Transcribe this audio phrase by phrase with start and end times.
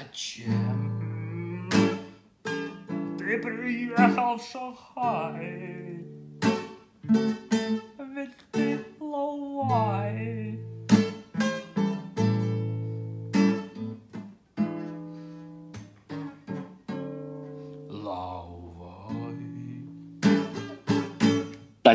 [0.00, 1.70] Зачем
[3.18, 6.04] ты приехал в Шанхай?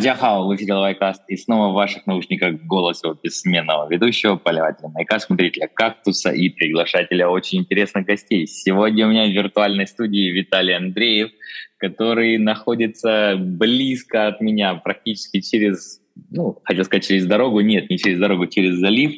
[0.05, 4.89] Друзья, хау, в эфире Лайкаст, и снова в ваших наушниках голос его бессменного ведущего, поливателя
[4.89, 8.45] Майка, смотрителя кактуса и приглашателя очень интересных гостей.
[8.45, 11.31] Сегодня у меня в виртуальной студии Виталий Андреев,
[11.77, 18.19] который находится близко от меня, практически через ну, хотел сказать, через дорогу, нет, не через
[18.19, 19.13] дорогу, через залив,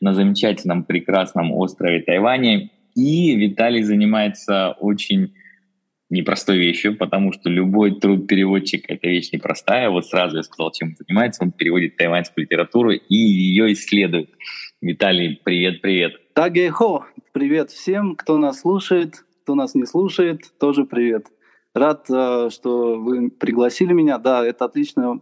[0.00, 2.72] на замечательном, прекрасном острове Тайване.
[2.96, 5.32] И Виталий занимается очень
[6.14, 9.90] непростой вещью, потому что любой труд переводчика— это вещь непростая.
[9.90, 11.42] Вот сразу я сказал, чем он занимается.
[11.42, 14.30] Он переводит тайваньскую литературу и ее исследует.
[14.80, 16.32] Виталий, привет-привет.
[16.34, 21.26] Тагейхо, привет всем, кто нас слушает, кто нас не слушает, тоже привет.
[21.74, 24.18] Рад, э, что вы пригласили меня.
[24.18, 25.20] Да, это отличная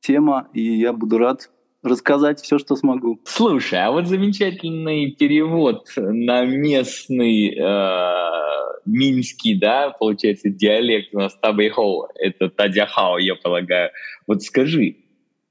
[0.00, 1.50] тема, и я буду рад
[1.82, 3.20] рассказать все, что смогу.
[3.24, 12.08] Слушай, а вот замечательный перевод на местный э, минский, да, получается, диалект у нас Табэйхоу,
[12.14, 13.90] это Тадяхао, я полагаю.
[14.26, 14.96] Вот скажи,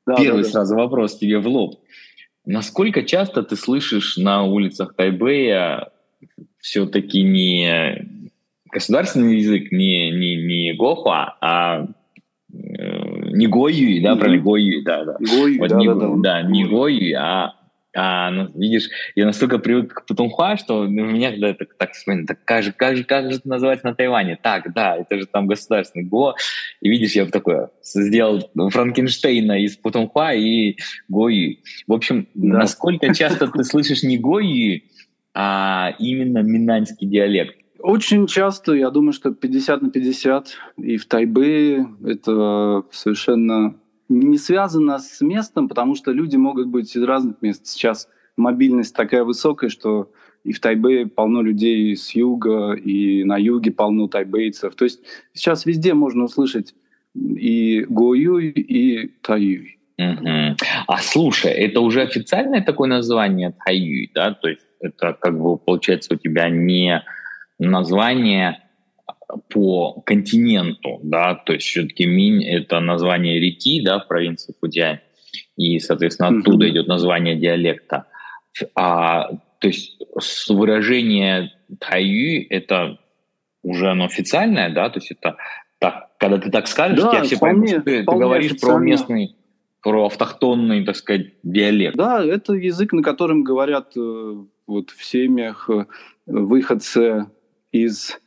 [0.05, 0.49] Да, первый да, да.
[0.51, 1.79] сразу вопрос тебе в лоб.
[2.45, 5.91] Насколько часто ты слышишь на улицах Тайбэя
[6.59, 8.07] все-таки не
[8.71, 11.87] государственный язык, не, не, не Гохуа, а
[12.51, 15.17] э, не Гойюй, да, правильно, Гойюй, да, да.
[15.19, 16.15] Гой, Вот да, не, да, да.
[16.15, 17.53] да, не Гойюй, а,
[17.93, 21.91] а, ну, видишь, я настолько привык к Путунхуа, что ну, у меня когда это так
[22.27, 24.37] так как же, как же, как же это называется на Тайване?
[24.41, 26.35] Так, да, это же там государственный Го.
[26.81, 30.77] И видишь, я такое сделал Франкенштейна из Путунхуа и
[31.09, 31.63] Гойюй.
[31.87, 32.59] В общем, Да.
[32.59, 34.85] насколько часто ты слышишь не Гойюй,
[35.33, 37.55] а именно минаньский диалект?
[37.79, 43.75] Очень часто, я думаю, что 50 на 50, и в Тайбэе это совершенно
[44.11, 47.65] не связано с местом, потому что люди могут быть из разных мест.
[47.65, 48.07] Сейчас
[48.37, 50.11] мобильность такая высокая, что
[50.43, 54.75] и в Тайбэе полно людей с юга, и на юге полно тайбэйцев.
[54.75, 55.01] То есть
[55.33, 56.73] сейчас везде можно услышать
[57.15, 59.77] и Гоюй, и Таюй.
[59.97, 64.33] А слушай, это уже официальное такое название Тайюй, да?
[64.33, 67.03] То есть это как бы получается у тебя не
[67.59, 68.63] название
[69.49, 71.35] по континенту, да?
[71.35, 74.99] То есть все-таки Минь— это название реки, да, в провинции Фудзянь,
[75.57, 78.05] и, соответственно, оттуда идет название диалекта.
[78.75, 79.97] А, то есть
[80.49, 82.99] выражение Тайюй— это
[83.63, 84.89] уже оно официальное, да?
[84.89, 85.37] То есть это
[85.79, 89.35] так, когда ты так скажешь, Да, тебя все вполне- поймут, ты, ты говоришь про местный
[89.81, 91.95] про автохтонный, так сказать, диалект.
[91.95, 94.35] Да, это язык, на котором говорят э,
[94.67, 95.85] вот в семьях э,
[96.27, 97.25] выходцы
[97.71, 98.19] из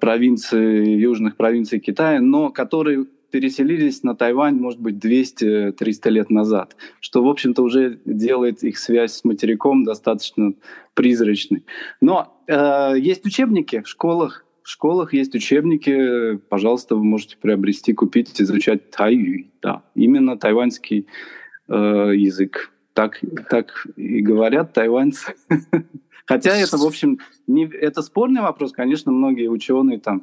[0.00, 7.22] провинций, южных провинций Китая, но которые переселились на Тайвань, может быть, 200-300 лет назад, что,
[7.22, 10.54] в общем-то, уже делает их связь с материком достаточно
[10.94, 11.64] призрачной.
[12.00, 18.40] Но э, есть учебники в школах, в школах есть учебники, пожалуйста, вы можете приобрести, купить,
[18.40, 21.06] изучать тайюй, да, именно тайваньский
[21.68, 22.72] э, язык.
[22.92, 25.34] Так, так и говорят тайваньцы.
[26.30, 27.18] Хотя это, в общем,
[27.48, 28.70] не, это спорный вопрос.
[28.70, 30.22] Конечно, многие ученые, там,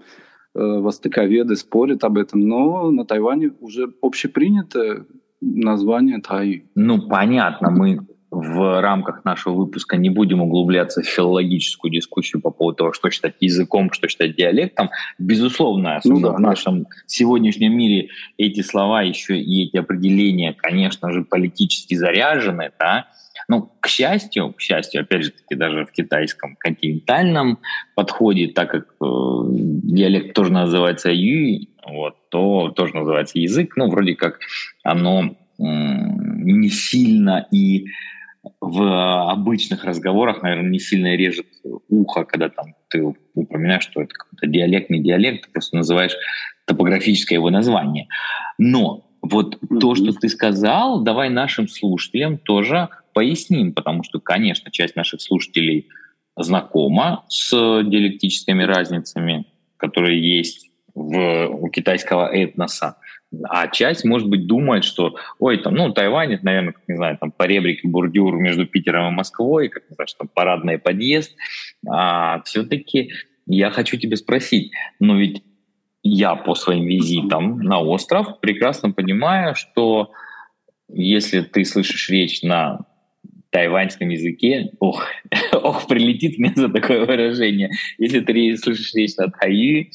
[0.55, 5.05] э, востоковеды спорят об этом, но на Тайване уже общепринято
[5.41, 6.63] название Тай.
[6.75, 7.99] Ну, понятно, мы
[8.31, 13.35] в рамках нашего выпуска не будем углубляться в филологическую дискуссию по поводу того, что считать
[13.41, 14.89] языком, что считать диалектом.
[15.17, 21.25] Безусловно, Ну да, в нашем сегодняшнем мире эти слова еще и эти определения, конечно же,
[21.25, 23.07] политически заряжены, да.
[23.49, 27.59] Ну, к счастью, к счастью, опять же таки, даже в китайском континентальном
[27.95, 34.15] подходе, так как э, диалект тоже называется юй, вот, то тоже называется язык, ну, вроде
[34.15, 34.39] как
[34.83, 37.85] оно м, не сильно и
[38.61, 41.47] в обычных разговорах, наверное, не сильно режет
[41.89, 43.03] ухо, когда там ты
[43.33, 46.15] упоминаешь, что это какой-то диалект, не диалект, ты просто называешь
[46.65, 48.07] топографическое его название.
[48.57, 54.95] Но вот то, что ты сказал, давай нашим слушателям тоже поясним, потому что, конечно, часть
[54.95, 55.87] наших слушателей
[56.35, 59.47] знакома с диалектическими разницами,
[59.77, 62.97] которые есть в, у китайского этноса.
[63.49, 67.17] А часть, может быть, думает, что, ой, там, ну, Тайвань, это, наверное, как, не знаю,
[67.17, 71.35] там, по ребрике бордюр между Питером и Москвой, как, не что там, парадный подъезд.
[71.89, 73.13] А все-таки
[73.47, 75.41] я хочу тебя спросить, но ведь
[76.03, 80.11] я по своим визитам на остров прекрасно понимаю, что
[80.87, 82.85] если ты слышишь речь на
[83.57, 85.03] тайваньском языке, ох,
[85.51, 87.71] ох, прилетит мне за такое выражение.
[87.97, 89.91] Если ты слышишь речь на тайи,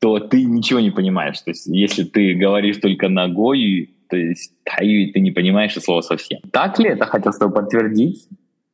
[0.00, 1.40] то ты ничего не понимаешь.
[1.40, 5.82] То есть, если ты говоришь только на гою, то есть тайю ты не понимаешь это
[5.82, 6.40] слово совсем.
[6.50, 8.28] Так ли это, хотел с тобой подтвердить?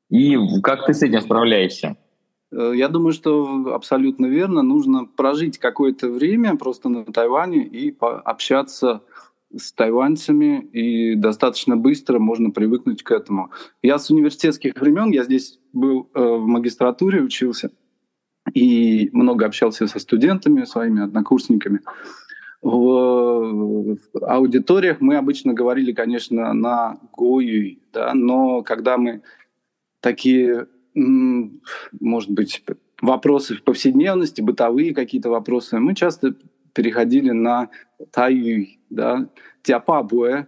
[0.08, 1.96] И как ты с этим справляешься?
[2.50, 4.62] Э, я думаю, что абсолютно верно.
[4.62, 9.02] Нужно прожить какое-то время просто на Тайване и общаться
[9.56, 13.50] с тайваньцами, и достаточно быстро можно привыкнуть к этому.
[13.82, 17.70] Я с университетских времен, я здесь был э, в магистратуре, учился,
[18.54, 21.81] и много общался со студентами, своими однокурсниками.
[22.60, 29.22] В, аудиториях мы обычно говорили, конечно, на гою, да, но когда мы
[30.00, 32.62] такие, может быть,
[33.00, 36.34] вопросы в повседневности, бытовые какие-то вопросы, мы часто
[36.72, 37.69] переходили на
[38.10, 39.28] таюй, да,
[39.62, 40.46] тяпа буэ,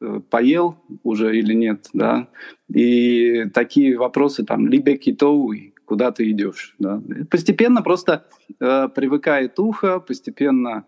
[0.00, 2.28] э, поел уже или нет, да,
[2.72, 7.02] и такие вопросы там, либе китоуй, куда ты идешь, да.
[7.30, 8.26] Постепенно просто
[8.60, 10.84] э, привыкает ухо, постепенно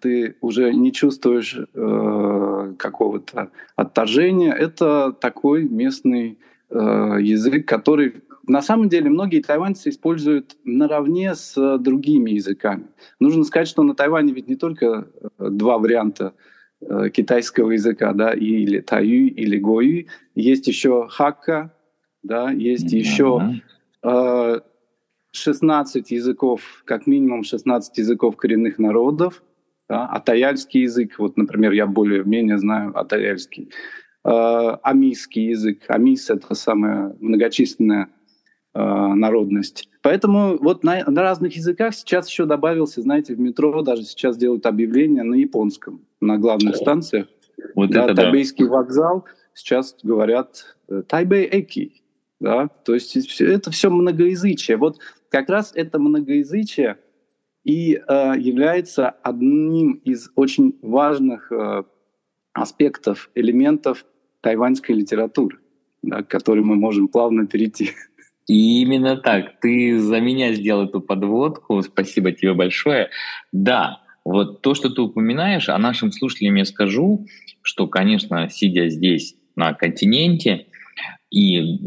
[0.00, 4.52] ты уже не чувствуешь э, какого-то отторжения.
[4.52, 6.38] Это такой местный
[6.68, 6.76] э,
[7.20, 12.88] язык, который на самом деле многие тайваньцы используют наравне с другими языками.
[13.20, 14.86] Нужно сказать, что на Тайване ведь не только
[15.38, 16.34] э, два варианта
[16.80, 21.72] э, китайского языка, да, или таю, или гою, есть еще хакка,
[22.24, 22.98] да, есть mm-hmm.
[22.98, 23.60] еще
[24.02, 24.60] э,
[25.30, 29.44] 16 языков, как минимум 16 языков коренных народов,
[29.88, 33.70] да, атаяльский язык, вот, например, я более-менее знаю атаяльский,
[34.24, 38.19] э, амийский язык, амис— это самая многочисленная э,
[38.72, 39.88] народность.
[40.00, 44.64] Поэтому вот на, на разных языках сейчас еще добавился, знаете, в метро даже сейчас делают
[44.64, 47.26] объявления на японском, на главных станциях.
[47.74, 48.70] Вот да, это Тайбейский да.
[48.70, 49.24] вокзал
[49.54, 52.02] сейчас говорят э, Тайбэй Эки,
[52.40, 54.76] да, то есть это все многоязычие.
[54.76, 56.98] Вот как раз это многоязычие
[57.64, 61.84] и э, является одним из очень важных э,
[62.52, 64.06] аспектов, элементов
[64.40, 65.58] тайваньской литературы,
[66.02, 67.90] да, к которой мы можем плавно перейти.
[68.50, 69.60] И именно так.
[69.60, 71.80] Ты за меня сделал эту подводку.
[71.82, 73.10] Спасибо тебе большое.
[73.52, 77.28] Да, вот то, что ты упоминаешь, а нашим слушателям я скажу,
[77.62, 80.66] что, конечно, сидя здесь на континенте
[81.30, 81.78] и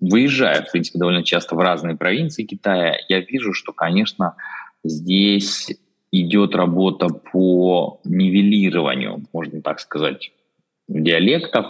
[0.00, 4.34] выезжая, в принципе, довольно часто в разные провинции Китая, я вижу, что, конечно,
[4.82, 5.70] здесь
[6.10, 10.32] идет работа по нивелированию, можно так сказать,
[10.88, 11.66] диалектов.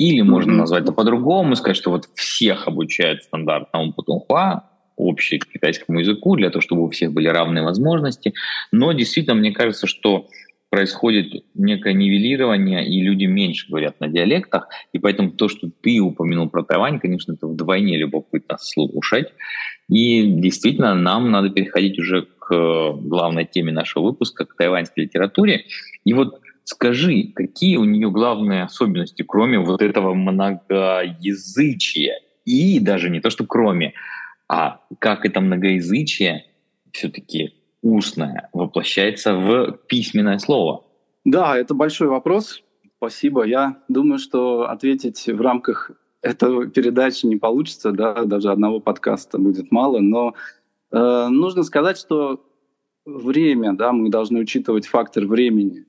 [0.00, 4.62] Или можно назвать это по-другому, сказать, что вот всех обучают стандартному путунхуа,
[4.96, 8.32] общий к китайскому языку, для того, чтобы у всех были равные возможности.
[8.72, 10.26] Но действительно, мне кажется, что
[10.70, 16.48] происходит некое нивелирование, и люди меньше говорят на диалектах, и поэтому то, что ты упомянул
[16.48, 19.26] про Тайвань, конечно, это вдвойне любопытно слушать.
[19.90, 22.48] И действительно, нам надо переходить уже к
[22.94, 25.66] главной теме нашего выпуска, к тайваньской литературе.
[26.06, 32.20] И вот Скажи, какие у нее главные особенности, кроме вот этого многоязычия?
[32.44, 33.94] И даже не то, что кроме,
[34.48, 36.46] а как это многоязычие
[36.92, 40.84] все-таки устное воплощается в письменное слово?
[41.24, 42.62] Да, это большой вопрос.
[42.96, 43.44] Спасибо.
[43.44, 45.92] Я думаю, что ответить в рамках
[46.22, 50.34] этой передачи не получится, да, даже одного подкаста будет мало, но
[50.92, 52.44] э, нужно сказать, что
[53.06, 55.86] время, да, мы должны учитывать фактор времени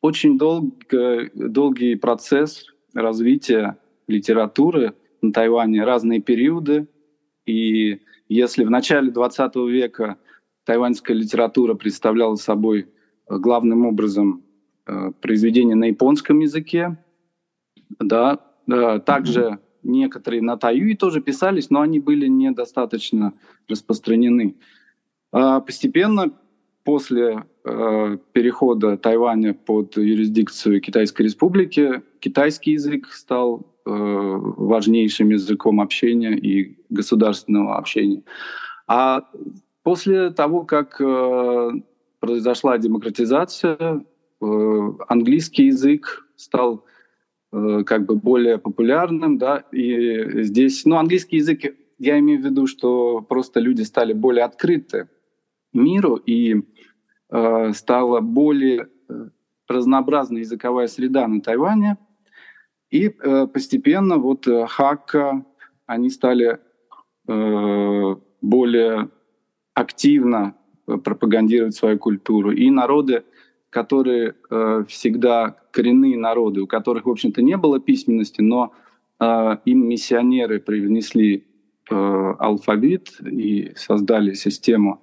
[0.00, 6.88] очень долго, долгий процесс развития литературы на Тайване, разные периоды.
[7.46, 10.18] И если в начале 20 века
[10.64, 12.80] тайваньская литература представляла собой
[13.28, 14.44] э, главным образом
[14.86, 16.98] э, произведения на японском языке,
[17.98, 18.38] да,
[19.06, 23.32] также некоторые на таюи тоже писались, но они были недостаточно
[23.66, 24.56] распространены.
[25.32, 26.32] А постепенно
[26.88, 36.34] после э, перехода Тайваня под юрисдикцию Китайской Республики китайский язык стал э, важнейшим языком общения
[36.34, 38.22] и государственного общения.
[38.86, 39.28] А
[39.82, 41.70] после того, как э,
[42.20, 43.76] произошла демократизация,
[44.40, 46.86] э, английский язык стал
[47.52, 51.64] э, как бы более популярным, да, и здесь, ну, английский язык,
[51.98, 55.06] я имею в виду, что просто люди стали более открыты
[55.72, 56.62] миру, и
[57.30, 59.28] Э, стала более э,
[59.68, 61.98] разнообразная языковая среда на Тайване.
[62.90, 65.44] И э, постепенно вот Хакка,
[65.86, 66.58] они стали
[68.40, 69.10] более
[69.74, 70.54] активно
[70.86, 72.52] пропагандировать свою культуру.
[72.52, 73.24] И народы,
[73.68, 74.34] которые
[74.88, 78.72] всегда коренные народы, у которых, в общем-то, не было письменности, но
[79.20, 81.46] им миссионеры привнесли
[81.90, 85.02] алфавит и создали систему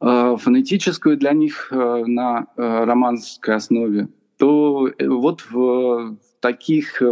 [0.00, 7.02] фонетическую для них на романской основе, то вот в таких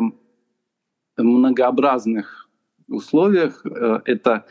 [1.17, 2.49] многообразных
[2.89, 3.65] условиях
[4.07, 4.47] это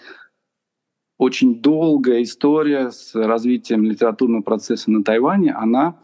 [1.17, 5.95] очень долгая история с развитием литературного процесса на Тайване, она,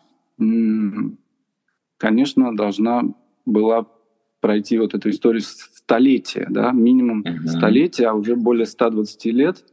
[1.98, 3.04] конечно, должна
[3.46, 3.86] была
[4.40, 7.48] пройти вот эту историю столетия, да, минимум uh-huh.
[7.48, 9.64] столетия, а уже более 120 лет,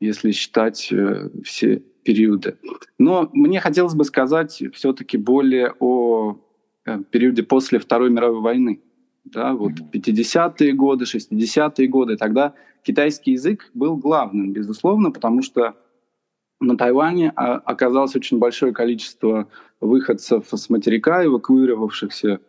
[0.00, 2.56] если считать э, все периоды.
[2.98, 6.38] Но мне хотелось бы сказать все-таки более о
[6.84, 8.80] э, периоде после Второй мировой войны.
[9.24, 15.74] Да, вот 50-е годы, 60-е годы, тогда китайский язык был главным, безусловно, потому что
[16.60, 19.48] на Тайване а, оказалось очень большое количество
[19.80, 22.40] выходцев с материка, эвакуировавшихся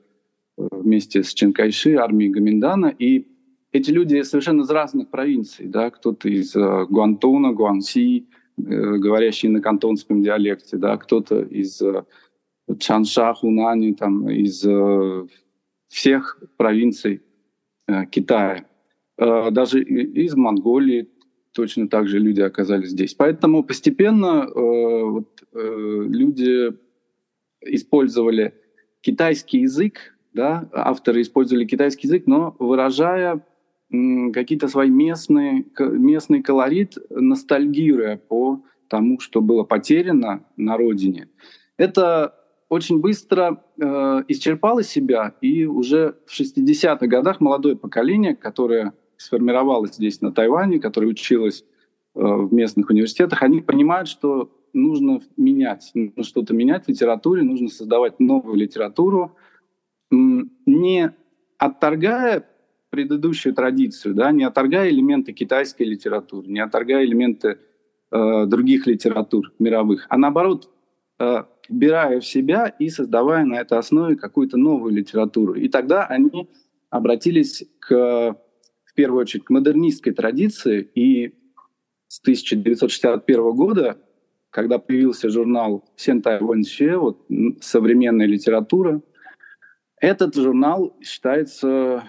[0.57, 3.27] э, вместе с Ченкайши, армией Гаминдана, и
[3.71, 9.61] эти люди совершенно из разных провинций, да, кто-то из uh, Гуантуна, Гуанси, э, говорящий на
[9.61, 12.05] кантонском диалекте, да, кто-то из uh,
[12.79, 15.29] Чанша, Хунани, там, из uh,
[15.87, 17.21] всех провинций
[17.87, 18.65] uh, Китая.
[19.19, 21.09] Э, даже из Монголии
[21.51, 23.13] точно так же люди оказались здесь.
[23.13, 26.73] Поэтому постепенно э, вот, э, люди
[27.61, 28.53] использовали
[29.01, 33.43] китайский язык, да, авторы использовали китайский язык, но выражая
[33.91, 41.29] какие-то свои местные, местный колорит, ностальгируя по тому, что было потеряно на родине.
[41.77, 42.35] Это
[42.69, 50.21] очень быстро э, исчерпало себя, и уже в 60-х годах молодое поколение, которое сформировалась здесь
[50.21, 56.53] на Тайване, которая училась э, в местных университетах, они понимают, что нужно менять, нужно что-то
[56.53, 59.35] менять в литературе, нужно создавать новую литературу,
[60.11, 61.11] не
[61.57, 62.47] отторгая
[62.89, 67.59] предыдущую традицию, да, не отторгая элементы китайской литературы, не отторгая элементы
[68.11, 70.69] э, других литератур мировых, а наоборот,
[71.19, 75.53] э, вбирая в себя и создавая на этой основе какую-то новую литературу.
[75.53, 76.49] И тогда они
[76.89, 78.35] обратились к
[78.99, 81.33] первую очередь к модернистской традиции, и
[82.09, 83.97] с 1961 года,
[84.49, 87.25] когда появился журнал «Сентай Вэньше», вот,
[87.61, 89.01] современная литература,
[90.01, 92.03] этот журнал считается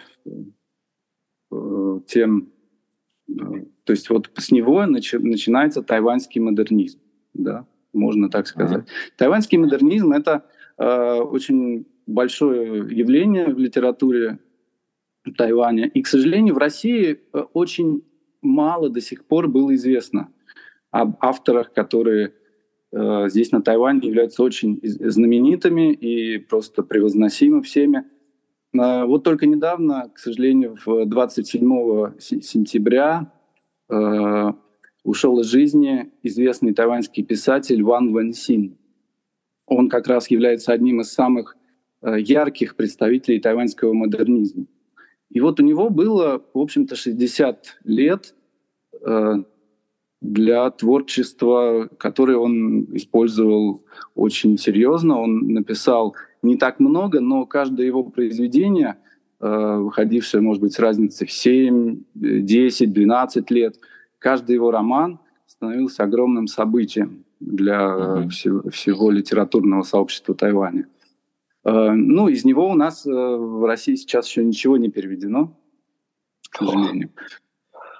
[2.06, 2.52] тем,
[3.28, 7.00] э, то есть вот с него начи, начинается тайваньский модернизм,
[7.34, 8.84] да, можно так сказать.
[8.84, 9.12] Mm-hmm.
[9.16, 10.44] Тайваньский модернизм это
[10.78, 14.38] э, очень большое явление в литературе
[15.36, 15.86] Тайваня.
[15.86, 18.02] И, к сожалению, в России э, очень
[18.42, 20.32] мало до сих пор было известно
[20.90, 22.34] об авторах, которые
[22.92, 28.04] э, здесь на Тайване являются очень знаменитыми и просто превозносимы всеми.
[28.72, 33.32] Э, вот только недавно, к сожалению, в 27 сентября
[33.88, 34.52] э,
[35.04, 38.76] ушел из жизни известный тайваньский писатель Ван Вэнсин.
[39.66, 41.56] Он как раз является одним из самых
[42.02, 44.66] э, ярких представителей тайваньского модернизма.
[45.30, 48.34] И вот у него было, в общем-то, 60 лет
[49.00, 49.34] э,
[50.20, 53.84] для творчества, которое он использовал
[54.14, 55.20] очень серьезно.
[55.20, 58.96] Он написал не так много, но каждое его произведение,
[59.40, 63.76] э, выходившее, может быть, с разницей в 7, 10, 12 лет,
[64.18, 68.28] каждый его роман становился огромным событием для mm-hmm.
[68.28, 70.86] всего, всего литературного сообщества Тайваня.
[71.64, 75.56] Э, ну, из него у нас э, в России сейчас еще ничего не переведено,
[76.50, 77.10] к сожалению.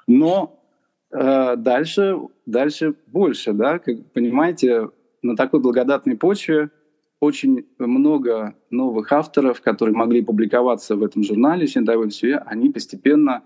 [0.07, 0.63] Но
[1.11, 4.91] э, дальше, дальше больше, да, как понимаете,
[5.23, 6.71] на такой благодатной почве
[7.21, 13.43] очень много новых авторов, которые могли публиковаться в этом журнале «Синдай Сюэ», они постепенно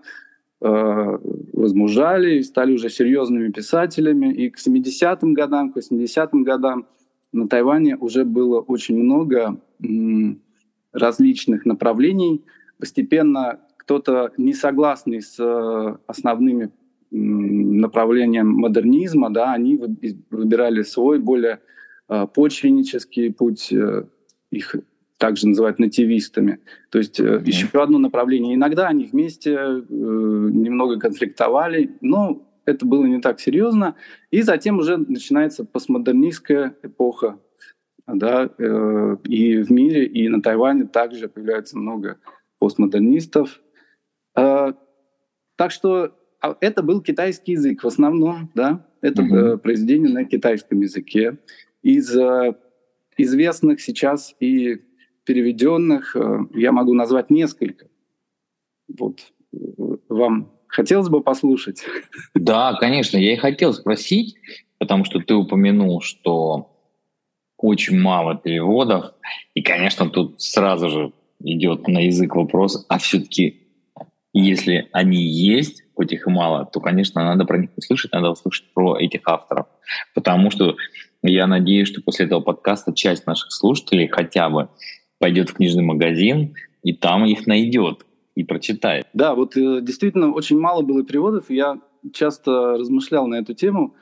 [0.61, 1.17] э,
[1.53, 4.33] возмужали стали уже серьезными писателями.
[4.33, 6.87] И к 70-м годам, к 80-м годам
[7.33, 9.59] на Тайване уже было очень много
[10.93, 12.45] различных направлений.
[12.79, 16.71] Постепенно кто-то не согласный с э, основными
[17.11, 19.79] направлением модернизма, да, они
[20.29, 21.59] выбирали свой более
[22.07, 24.05] почвеннический путь, э,
[24.51, 24.75] их
[25.17, 26.59] также называют нативистами.
[26.89, 27.43] То есть mm-hmm.
[27.45, 28.55] еще одно направление.
[28.55, 29.51] Иногда они вместе
[29.89, 33.95] немного конфликтовали, но это было не так серьезно.
[34.31, 37.39] И затем уже начинается постмодернистская эпоха,
[38.07, 42.19] да, э, и в мире, и на Тайване также появляется много
[42.59, 43.61] постмодернистов.
[44.35, 44.73] Э,
[45.55, 49.57] так что а, это был китайский язык в основном, да, это mm-hmm.
[49.57, 51.37] произведение на китайском языке.
[51.85, 52.55] Из э,
[53.15, 54.81] известных сейчас и
[55.23, 57.85] переведенных э, я могу назвать несколько.
[58.87, 59.19] Вот
[60.09, 61.85] вам хотелось бы послушать?
[62.33, 64.35] Да, конечно, я и хотел спросить,
[64.79, 66.75] потому что ты упомянул, что
[67.55, 69.13] очень мало переводов,
[69.53, 73.61] и, конечно, тут сразу же идет на язык вопрос, а все-таки,
[74.33, 78.73] если они есть, хоть их и мало, то, конечно, надо про них услышать, надо услышать
[78.73, 79.67] про этих авторов.
[80.15, 80.75] Потому что
[81.29, 84.69] я надеюсь, что после этого подкаста часть наших слушателей хотя бы
[85.19, 88.05] пойдет в книжный магазин и там их найдет
[88.35, 89.07] и прочитает.
[89.13, 91.49] Да, вот э, действительно очень мало было переводов.
[91.49, 91.79] Я
[92.13, 93.95] часто размышлял на эту тему.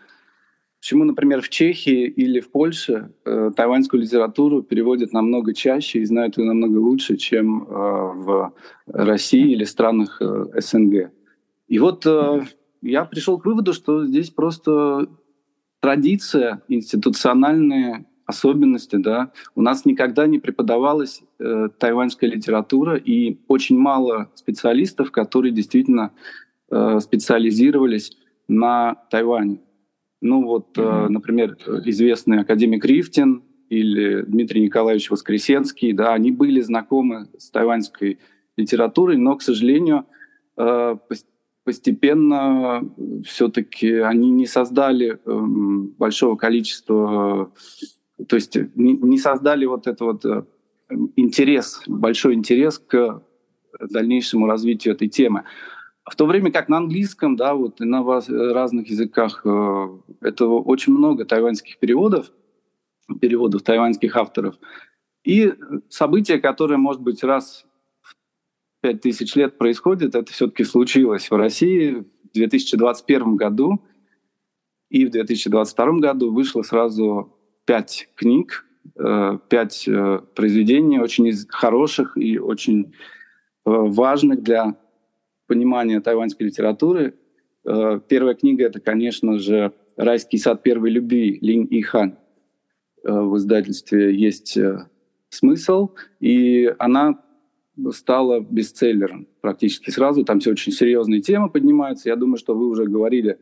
[0.79, 6.37] Почему, например, в Чехии или в Польше э, тайваньскую литературу переводят намного чаще и знают
[6.37, 8.53] ее намного лучше, чем э, в
[8.87, 11.11] России или странах э, СНГ.
[11.69, 12.41] И вот э,
[12.81, 15.07] я пришел к выводу, что здесь просто
[15.83, 19.33] традиция, институциональные особенности, да.
[19.53, 26.13] У нас никогда не преподавалась э, тайваньская литература, и очень мало специалистов, которые действительно
[26.71, 29.59] э, специализировались на Тайване.
[30.21, 37.27] Ну вот, э, например, известный академик Рифтин или Дмитрий Николаевич Воскресенский, да, они были знакомы
[37.37, 38.19] с тайваньской
[38.55, 40.05] литературой, но, к сожалению,
[40.55, 40.95] э,
[41.63, 42.81] постепенно
[43.25, 45.39] все-таки они не создали э,
[45.97, 47.51] большого количества
[48.27, 50.43] то есть не, создали вот этот вот э,
[51.15, 53.21] интерес, большой интерес к
[53.79, 55.43] дальнейшему развитию этой темы.
[56.05, 59.87] В то время как на английском, да, вот и на разных языках э,
[60.21, 62.31] это очень много тайваньских переводов,
[63.19, 64.55] переводов тайваньских авторов.
[65.23, 65.53] И
[65.89, 67.65] событие, которое, может быть, раз
[68.83, 73.81] пять тысяч лет происходит, это все-таки случилось в России в 2021 году.
[74.89, 78.65] И в 2022 году вышло сразу пять книг,
[78.99, 82.91] э, пять э, произведений, очень хороших и очень э,
[83.63, 84.75] важных для
[85.47, 87.15] понимания тайваньской литературы.
[87.63, 92.17] Первая книга— это, конечно же, «Райский сад первой любви» Линь Ихан.
[93.03, 94.57] В издательстве есть
[95.29, 97.22] смысл, и она
[97.91, 100.23] стала бестселлером практически сразу.
[100.23, 102.09] Там все очень серьезные темы поднимаются.
[102.09, 103.39] Я думаю, что вы уже говорили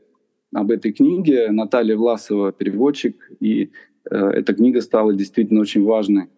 [0.54, 1.52] об этой книге.
[1.52, 3.72] Наталья Власова, переводчик, и
[4.10, 6.30] Э, эта книга стала действительно очень важной.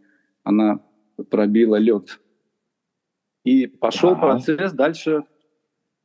[0.43, 0.81] Она
[1.29, 2.19] пробила лед.
[3.43, 4.15] И пошел да.
[4.15, 4.73] процесс.
[4.73, 5.23] Дальше,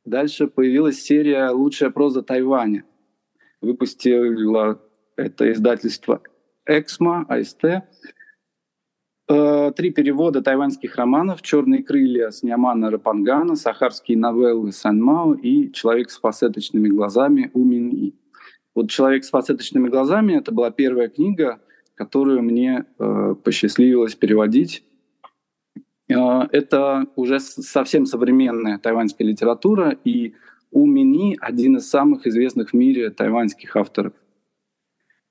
[0.05, 2.85] дальше появилась серия «Лучшая проза Тайваня».
[3.61, 4.81] Выпустила
[5.15, 6.21] это издательство
[6.65, 7.63] «Эксмо», АСТ.
[9.31, 16.09] Э, три перевода тайваньских романов «Черные крылья» с Ниамана Рапангана, «Сахарские новеллы» Санмао и «Человек
[16.09, 18.15] с фасеточными глазами» У И.
[18.73, 21.59] Вот «Человек с фасеточными глазами»— это была первая книга,
[21.93, 24.83] которую мне э, посчастливилось переводить.
[26.07, 30.33] Э, это уже совсем современная тайваньская литература, и
[30.71, 34.13] У Мини— один из самых известных в мире тайваньских авторов.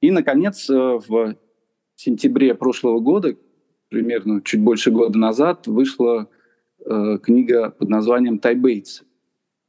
[0.01, 0.75] И, наконец, э,
[1.09, 1.35] в
[1.97, 3.35] сентябре прошлого года,
[3.89, 6.29] примерно чуть больше года назад, вышла
[6.85, 9.05] э, книга под названием «Тайбейцы».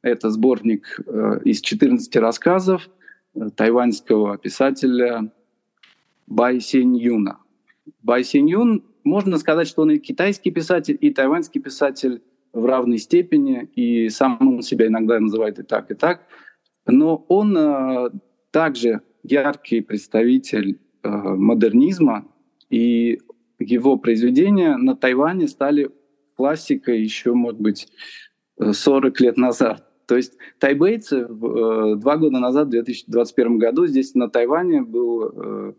[0.02, 2.90] Это сборник э, из 14 рассказов
[3.56, 5.32] тайваньского писателя
[6.28, 7.40] Бай Синь Юна.
[8.02, 12.22] Бай Синь Юн, можно сказать, что он и китайский писатель, и тайваньский писатель
[12.54, 16.22] в равной степени, и сам он себя иногда называет и так, и так.
[16.86, 18.10] Но он э,
[18.52, 22.26] также яркий представитель э, модернизма,
[22.70, 23.20] и
[23.60, 25.90] его произведения на Тайване стали
[26.36, 27.88] классикой еще, может быть,
[28.60, 29.86] 40 лет назад.
[30.08, 35.74] То есть тайбейцы э, два года назад, в 2021 году, здесь на Тайване был э,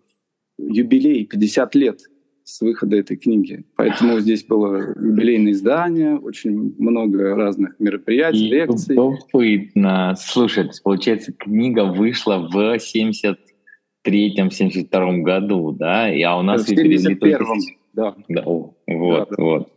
[0.58, 2.00] юбилей 50 лет
[2.44, 3.64] с выхода этой книги.
[3.76, 8.94] Поэтому здесь было юбилейное издание, очень много разных мероприятий, И лекций.
[8.94, 10.14] Любопытно.
[10.16, 12.78] Слушай, получается, книга вышла в
[14.06, 16.12] 73-72 году, да?
[16.12, 17.44] И, а у нас в 71 только...
[17.92, 18.14] да.
[18.28, 18.42] да.
[18.44, 19.42] О, вот, да, да.
[19.42, 19.72] вот.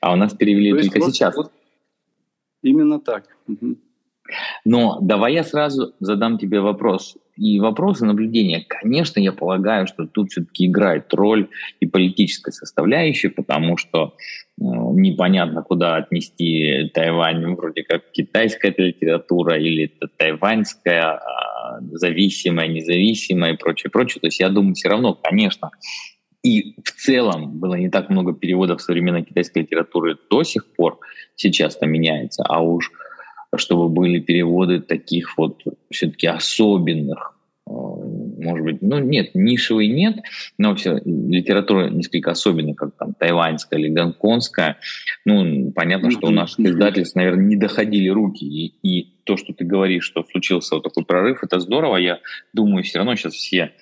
[0.00, 1.36] А у нас перевели То только вот, сейчас.
[1.36, 1.52] Вот
[2.62, 3.24] Именно так.
[4.64, 7.16] Но давай я сразу задам тебе вопрос.
[7.42, 11.48] И вопросы наблюдения, конечно, я полагаю, что тут все-таки играет роль
[11.80, 19.86] и политическая составляющая, потому что э, непонятно, куда отнести Тайвань, вроде как китайская литература или
[19.86, 21.20] это тайваньская, э,
[21.94, 24.20] зависимая, независимая и прочее, прочее.
[24.20, 25.72] То есть я думаю, все равно, конечно,
[26.44, 31.00] и в целом было не так много переводов современной китайской литературы до сих пор,
[31.34, 32.92] сейчас-то меняется, а уж
[33.56, 37.36] чтобы были переводы таких вот все-таки особенных,
[37.66, 40.20] э, может быть, ну нет, нишевый нет,
[40.58, 44.78] но все литература несколько особенная, как там тайваньская или гонконгская.
[45.24, 48.44] Ну, понятно, что у наших издательств, наверное, не доходили руки.
[48.44, 51.96] И, и то, что ты говоришь, что случился вот такой прорыв, это здорово.
[51.96, 52.20] Я
[52.52, 53.72] думаю, все равно сейчас все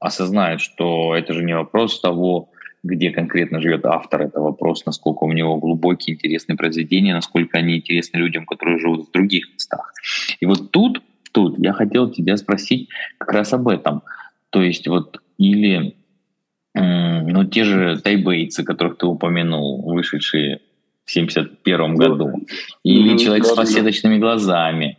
[0.00, 2.50] осознают, что это же не вопрос того,
[2.82, 8.18] где конкретно живет автор, это вопрос, насколько у него глубокие, интересные произведения, насколько они интересны
[8.18, 9.92] людям, которые живут в других местах.
[10.40, 12.88] И вот тут, тут я хотел тебя спросить
[13.18, 14.02] как раз об этом.
[14.50, 15.94] То есть вот или
[16.74, 20.60] ну, те же тайбейцы, которых ты упомянул, вышедшие
[21.04, 22.46] в 71 году,
[22.84, 24.98] или человек с фасеточными глазами,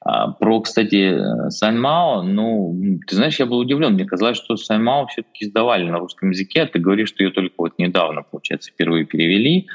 [0.00, 1.18] а, про, кстати,
[1.50, 3.94] Саньмао, ну, ты знаешь, я был удивлен.
[3.94, 7.54] Мне казалось, что Саньмао все-таки издавали на русском языке, а ты говоришь, что ее только
[7.58, 9.66] вот недавно, получается, впервые перевели,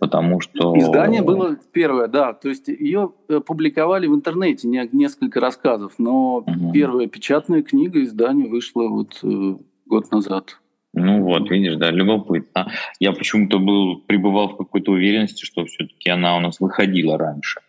[0.00, 0.76] потому что...
[0.76, 2.32] Издание было первое, да.
[2.32, 6.72] То есть ее э, публиковали в интернете, не, несколько рассказов, но угу.
[6.72, 10.58] первая печатная книга издания вышла вот э, год назад.
[10.94, 12.72] Ну вот, видишь, да, любопытно.
[12.98, 17.60] Я почему-то был, пребывал в какой-то уверенности, что все-таки она у нас выходила раньше.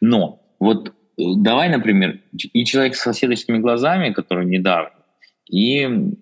[0.00, 4.92] Но вот Давай, например, и человек с соседочными глазами, который недавно,
[5.50, 6.14] и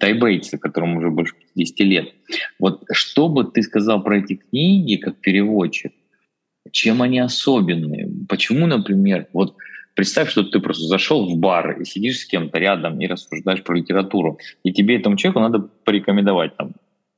[0.00, 2.14] тайбейцы, которому уже больше 50 лет.
[2.58, 5.92] Вот что бы ты сказал про эти книги как переводчик?
[6.72, 8.10] Чем они особенные?
[8.28, 9.56] Почему, например, вот
[9.94, 13.76] представь, что ты просто зашел в бар и сидишь с кем-то рядом и рассуждаешь про
[13.76, 16.72] литературу, и тебе этому человеку надо порекомендовать там,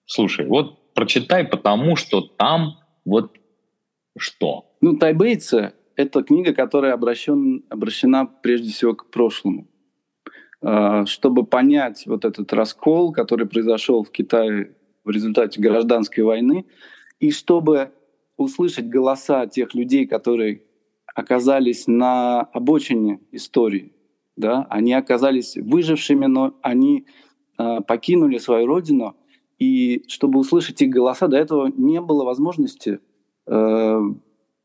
[0.04, 3.34] слушай, вот прочитай, потому что там вот
[4.18, 4.76] что.
[4.80, 9.68] Ну, тайбейцы это книга, которая обращен, обращена прежде всего к прошлому.
[10.60, 16.64] А, чтобы понять вот этот раскол, который произошел в Китае в результате гражданской войны,
[17.20, 17.92] и чтобы
[18.36, 20.62] услышать голоса тех людей, которые
[21.14, 23.92] оказались на обочине истории,
[24.36, 27.06] да, они оказались выжившими, но они
[27.58, 29.16] э, покинули свою родину,
[29.58, 33.00] и чтобы услышать их голоса, до этого не было возможности
[33.46, 34.00] э,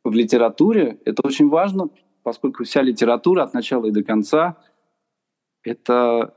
[0.04, 1.00] в литературе.
[1.06, 1.90] Это очень важно,
[2.24, 4.58] поскольку вся литература от начала и до конца—
[5.64, 6.36] это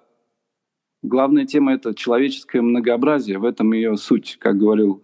[1.02, 3.38] главная тема— это человеческое многообразие.
[3.38, 5.02] В этом ее суть, как говорил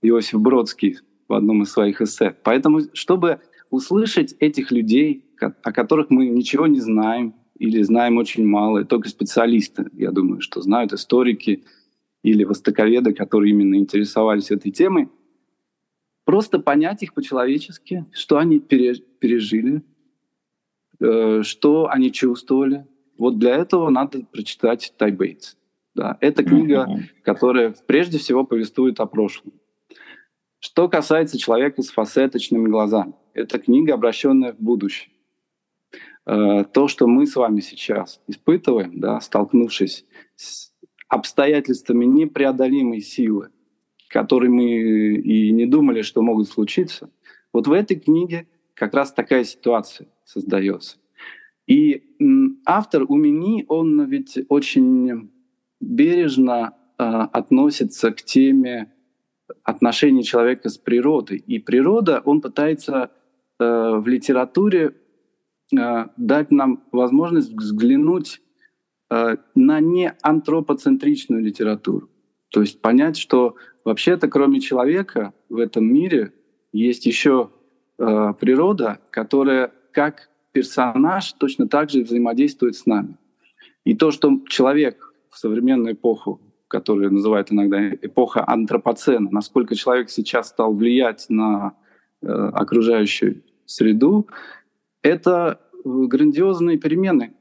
[0.00, 2.36] Иосиф Бродский в одном из своих эссе.
[2.42, 8.84] Поэтому, чтобы услышать этих людей, о которых мы ничего не знаем или знаем очень мало,
[8.84, 11.64] только специалисты, я думаю, что знают историки
[12.22, 15.08] или востоковеды, которые именно интересовались этой темой—
[16.24, 19.82] просто понять их по-человечески, что они пережили,
[21.00, 22.86] э, что они чувствовали.
[23.18, 25.56] Вот для этого надо прочитать Тайбейтс.
[25.94, 26.88] Да, это книга,
[27.22, 29.52] которая прежде всего повествует о прошлом.
[30.58, 35.12] Что касается человека с фасеточными глазами, это книга, обращенная в будущее.
[36.24, 40.06] Э, то, что мы с вами сейчас испытываем, да, столкнувшись
[40.36, 40.72] с
[41.08, 43.50] обстоятельствами непреодолимой силы,
[44.12, 47.10] которые мы и не думали, что могут случиться.
[47.52, 50.98] Вот в этой книге как раз такая ситуация создается.
[51.66, 52.02] И
[52.66, 55.30] автор Умини, он ведь очень
[55.80, 58.92] бережно э, относится к теме
[59.64, 61.38] отношений человека с природой.
[61.38, 63.10] И природа, он пытается
[63.58, 63.64] э,
[63.96, 64.94] в литературе
[65.76, 68.42] э, дать нам возможность взглянуть
[69.10, 72.11] э, на неантропоцентричную литературу.
[72.52, 76.32] То есть понять, что вообще-то кроме человека в этом мире
[76.70, 77.50] есть еще
[77.98, 83.16] э, природа, которая как персонаж точно так же взаимодействует с нами.
[83.84, 90.48] И то, что человек в современную эпоху, которую называют иногда эпоха антропоцена, насколько человек сейчас
[90.48, 91.74] стал влиять на
[92.20, 94.28] э, окружающую среду,
[95.02, 97.32] это грандиозные перемены,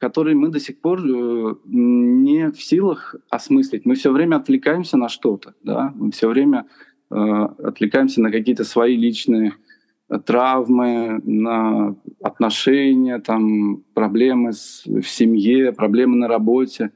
[0.00, 3.84] которые мы до сих пор э, не в силах осмыслить.
[3.84, 5.92] Мы все время отвлекаемся на что-то, да?
[5.94, 6.66] мы все время
[7.10, 9.52] э, отвлекаемся на какие-то свои личные
[10.08, 16.92] э, травмы, на отношения, там, проблемы с, в семье, проблемы на работе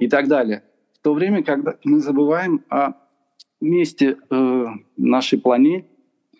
[0.00, 0.64] и так далее.
[0.94, 2.94] В то время, когда мы забываем о
[3.60, 5.86] месте э, нашей планеты,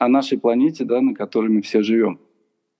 [0.01, 2.19] о нашей планете, да, на которой мы все живем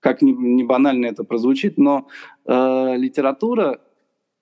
[0.03, 2.07] как не, не банально это прозвучит, но
[2.45, 3.79] э, литература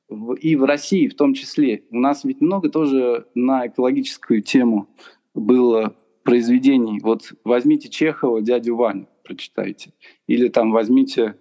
[0.10, 4.90] в, и в России в том числе, у нас ведь много тоже на экологическую тему
[5.36, 7.00] было произведений.
[7.02, 9.94] Вот возьмите Чехова «Дядю Ваню», прочитайте.
[10.26, 11.38] Или там возьмите,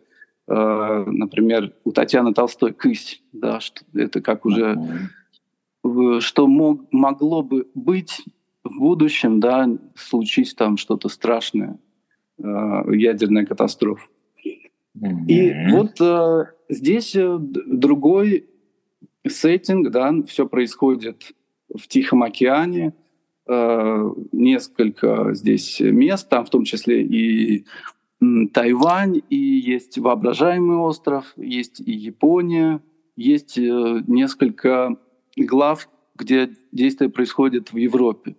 [0.47, 3.23] э, например, у Татьяны Толстой «Кысь».
[3.33, 4.77] Да, что, это как уже...
[6.21, 8.23] Что мог, могло бы быть
[8.65, 11.79] в будущем, да, случись там что-то страшное,
[12.43, 14.07] ядерная катастрофа.
[14.97, 15.27] Mm-hmm.
[15.29, 18.47] И вот э, здесь э, другой
[19.27, 21.33] сеттинг, да, все происходит
[21.75, 22.95] в Тихом океане,
[23.47, 27.67] э, несколько здесь мест, там в том числе и
[28.53, 32.83] Тайвань, и есть воображаемый остров, есть и Япония,
[33.17, 34.97] есть э, несколько
[35.37, 38.37] глав, где действие происходит в Европе.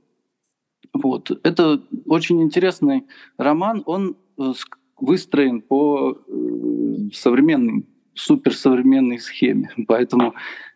[0.93, 1.32] Вот.
[1.43, 3.06] Это очень интересный
[3.38, 3.84] роман.
[3.86, 4.54] Он э,
[4.99, 9.71] выстроен по э, современной, суперсовременной схеме.
[9.88, 10.34] Поэтому,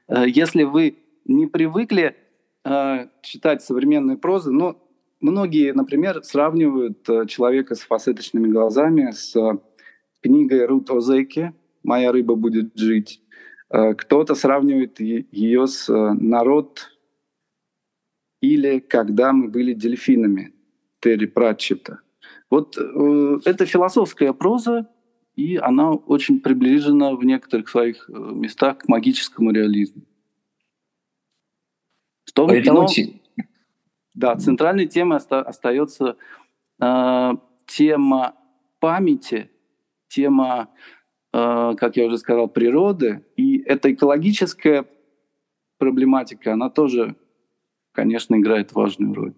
[0.07, 2.15] если вы не привыкли
[3.21, 4.77] читать современную прозу, но
[5.19, 9.35] многие, например, сравнивают человека с фасеточными глазами с
[10.21, 13.21] книгой Рут Озеки «Моя рыба будет жить».
[13.69, 16.94] Э, кто-то сравнивает ее с э, «Народ»
[18.53, 20.53] или «Когда мы были дельфинами»
[20.99, 21.99] Терри Пратчета.
[22.49, 24.87] Вот э, это философская проза,
[25.35, 30.03] и она очень приближена в некоторых своих местах к магическому реализму.
[32.25, 33.21] В том это кино, очень...
[34.13, 36.17] Да, центральной темой оста- остается
[36.79, 37.31] э,
[37.67, 38.35] тема
[38.79, 39.49] памяти,
[40.07, 40.69] тема
[41.37, 43.25] Э, как я уже сказал, природы.
[43.35, 44.85] И эта экологическая
[45.77, 47.17] проблематика, она тоже,
[47.95, 49.33] конечно, играет важную роль.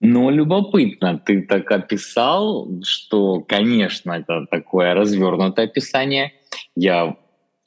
[0.00, 6.32] Но любопытно, ты так описал, что, конечно, это такое развернутое описание.
[6.74, 7.16] Я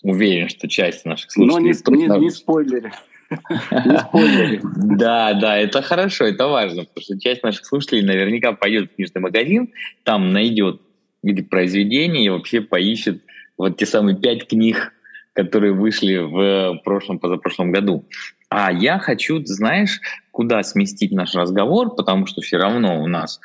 [0.03, 1.73] уверен, что часть наших слушателей...
[1.85, 2.91] Но не, не, не спойлери.
[4.75, 9.21] Да, да, это хорошо, это важно, потому что часть наших слушателей наверняка пойдет в книжный
[9.21, 9.71] магазин,
[10.03, 10.81] там найдет
[11.21, 13.21] или произведение и вообще поищет
[13.57, 14.93] вот те самые пять книг,
[15.33, 18.05] которые вышли в прошлом, позапрошлом году.
[18.49, 23.39] А я хочу, знаешь, куда сместить наш разговор, потому что все равно у нас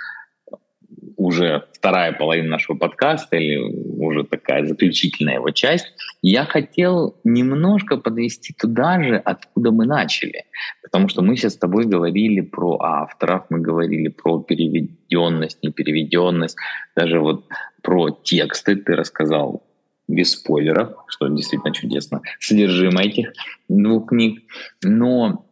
[1.17, 5.87] уже вторая половина нашего подкаста или уже такая заключительная его часть,
[6.23, 10.45] я хотел немножко подвести туда же, откуда мы начали.
[10.83, 16.57] Потому что мы сейчас с тобой говорили про авторов, мы говорили про переведенность, непереведенность,
[16.97, 17.47] даже вот
[17.83, 19.63] про тексты ты рассказал
[20.09, 23.33] без спойлеров, что действительно чудесно, содержимое этих
[23.69, 24.43] двух книг.
[24.83, 25.47] Но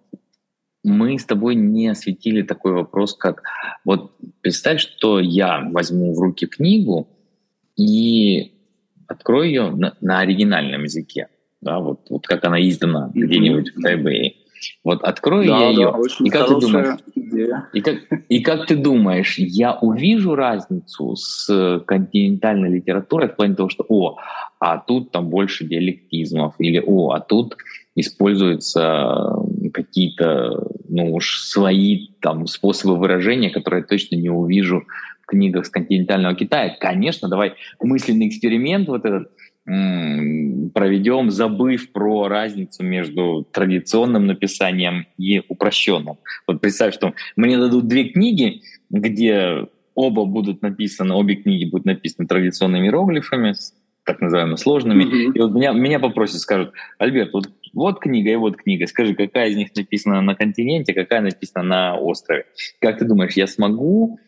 [0.84, 3.42] мы с тобой не осветили такой вопрос, как
[3.84, 7.08] вот представь, что я возьму в руки книгу
[7.76, 8.52] и
[9.06, 11.28] открою ее на, на оригинальном языке,
[11.60, 13.20] да, вот, вот как она издана mm-hmm.
[13.20, 14.34] где-нибудь в Тайбэе.
[14.84, 16.98] Вот открою да, я ее, да, и как ты думаешь,
[17.72, 17.96] и как,
[18.28, 24.18] и как ты думаешь, я увижу разницу с континентальной литературой в плане того, что, о,
[24.58, 27.56] а тут там больше диалектизмов, или, о, а тут
[27.94, 29.34] используются
[29.72, 34.84] какие-то, ну уж свои там способы выражения, которые я точно не увижу
[35.22, 36.76] в книгах с континентального Китая.
[36.78, 39.30] Конечно, давай мысленный эксперимент вот этот
[39.64, 46.18] проведем, забыв про разницу между традиционным написанием и упрощенным.
[46.46, 52.26] Вот представь, что мне дадут две книги, где оба будут написаны, обе книги будут написаны
[52.26, 53.54] традиционными иероглифами,
[54.04, 55.04] так называемыми сложными.
[55.04, 55.32] Mm-hmm.
[55.34, 58.86] И вот меня, меня попросят, скажут, Альберт, вот вот книга и вот книга.
[58.86, 62.44] Скажи, какая из них написана на континенте, какая написана на острове.
[62.80, 64.18] Как ты думаешь, я смогу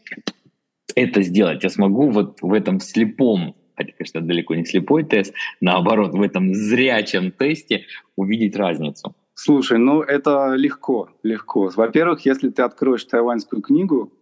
[0.94, 1.62] это сделать?
[1.62, 6.54] Я смогу вот в этом слепом, хотя, конечно, далеко не слепой тест, наоборот, в этом
[6.54, 9.14] зрячем тесте увидеть разницу?
[9.34, 11.70] Слушай, ну это легко, легко.
[11.74, 14.12] Во-первых, если ты откроешь тайваньскую книгу,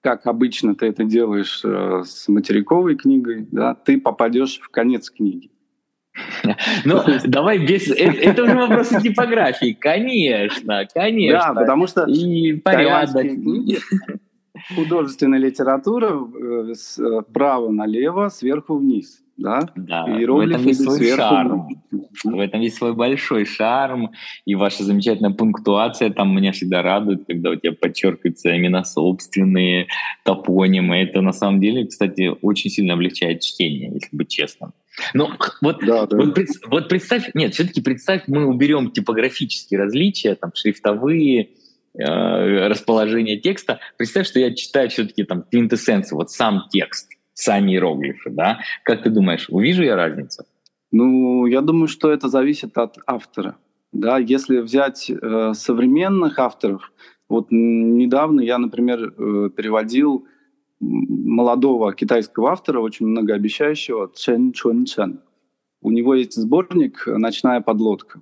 [0.00, 5.50] как обычно ты это делаешь э, с материковой книгой, да, ты попадешь в конец книги.
[6.84, 7.88] Ну, давай без...
[7.88, 9.76] Э, это уже вопросы типографии.
[9.78, 11.54] Конечно, конечно.
[11.54, 13.26] Да, потому что и порядок.
[14.74, 19.22] Художественная литература э, справа э, налево, сверху вниз.
[19.36, 21.16] Да, да в этом есть свой сверху.
[21.16, 21.68] шарм.
[22.22, 24.12] В этом есть свой большой шарм.
[24.44, 29.88] И ваша замечательная пунктуация там меня всегда радует, когда у тебя подчеркиваются именно собственные
[30.24, 30.98] топонимы.
[30.98, 34.74] Это на самом деле, кстати, очень сильно облегчает чтение, если быть честным.
[35.14, 35.30] Но
[35.62, 36.16] вот, да, да.
[36.16, 41.48] вот, вот представь, нет, все-таки представь, мы уберем типографические различия, там шрифтовые,
[41.94, 43.80] расположение текста.
[43.98, 48.60] Представь, что я читаю все-таки там квинтэссенцию, вот сам текст, сами иероглифы, да?
[48.82, 50.44] Как ты думаешь, увижу я разницу?
[50.90, 53.56] Ну, я думаю, что это зависит от автора.
[53.92, 56.92] Да, если взять э, современных авторов,
[57.28, 60.26] вот недавно я, например, э, переводил
[60.80, 65.20] молодого китайского автора, очень многообещающего, Чен Чун Чен.
[65.80, 68.20] У него есть сборник «Ночная подлодка».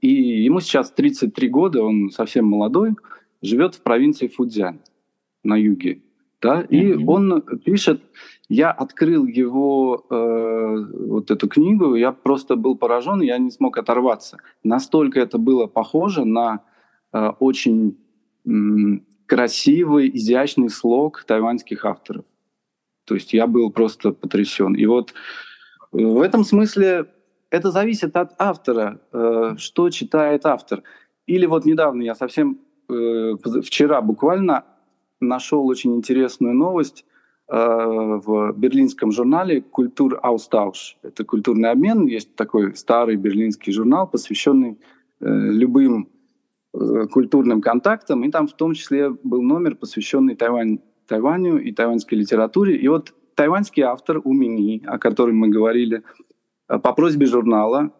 [0.00, 2.94] И ему сейчас 33 года, он совсем молодой,
[3.42, 4.80] живет в провинции Фудзянь
[5.42, 6.02] на юге.
[6.40, 6.62] Да?
[6.62, 7.04] И mm-hmm.
[7.06, 8.02] он пишет
[8.48, 14.38] я открыл его, э, вот эту книгу, я просто был поражен, я не смог оторваться.
[14.62, 16.62] Настолько это было похоже на
[17.12, 17.98] э, очень
[18.44, 18.50] э,
[19.26, 22.24] красивый, изящный слог тайваньских авторов.
[23.04, 24.74] То есть я был просто потрясен.
[24.74, 25.12] И вот
[25.90, 27.06] в этом смысле
[27.50, 30.82] это зависит от автора, э, что читает автор.
[31.26, 34.64] Или вот недавно я совсем э, вчера буквально
[35.20, 37.04] нашел очень интересную новость
[37.48, 40.98] э, в берлинском журнале «Культур Аустауш».
[41.02, 42.06] Это культурный обмен.
[42.06, 44.78] Есть такой старый берлинский журнал, посвященный
[45.18, 46.10] любым
[47.10, 48.22] культурным контактам.
[48.24, 52.76] И там в том числе был номер, посвященный Тайвань, Тайваню и тайваньской литературе.
[52.76, 56.02] И вот тайваньский автор Умини, о котором мы говорили,
[56.66, 57.92] по просьбе журнала